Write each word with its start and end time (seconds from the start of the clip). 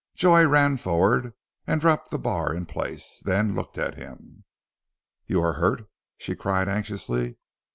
Joy 0.15 0.47
ran 0.47 0.77
forward, 0.77 1.35
and 1.67 1.79
dropped 1.79 2.09
the 2.09 2.17
bar 2.17 2.55
in 2.55 2.65
place, 2.65 3.21
then 3.23 3.53
looked 3.53 3.77
at 3.77 3.97
him. 3.99 4.45
"You 5.27 5.43
are 5.43 5.53
hurt?" 5.53 5.87
she 6.17 6.33
cried 6.35 6.67
anxiously. 6.67 7.37